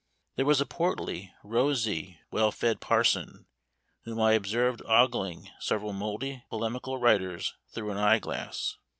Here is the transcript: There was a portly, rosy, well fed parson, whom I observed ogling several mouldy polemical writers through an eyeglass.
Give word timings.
There 0.35 0.47
was 0.47 0.59
a 0.59 0.65
portly, 0.65 1.31
rosy, 1.43 2.19
well 2.31 2.51
fed 2.51 2.81
parson, 2.81 3.45
whom 4.03 4.19
I 4.19 4.31
observed 4.31 4.81
ogling 4.87 5.51
several 5.59 5.93
mouldy 5.93 6.43
polemical 6.49 6.97
writers 6.97 7.53
through 7.71 7.91
an 7.91 7.99
eyeglass. 7.99 8.77